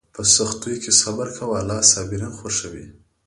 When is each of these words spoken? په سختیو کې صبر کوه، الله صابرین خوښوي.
په 0.15 0.21
سختیو 0.35 0.81
کې 0.83 0.91
صبر 1.01 1.27
کوه، 1.37 1.55
الله 1.61 1.79
صابرین 1.93 2.31
خوښوي. 2.37 2.85